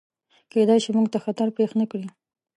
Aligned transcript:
کیدای 0.51 0.79
شي، 0.83 0.91
موږ 0.95 1.07
ته 1.13 1.19
خطر 1.25 1.47
پیښ 1.57 1.71
نکړي. 1.81 2.07